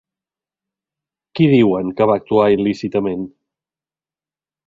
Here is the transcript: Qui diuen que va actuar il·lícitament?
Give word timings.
Qui 1.39 1.47
diuen 1.51 1.91
que 1.99 2.07
va 2.11 2.17
actuar 2.21 2.47
il·lícitament? 2.55 3.27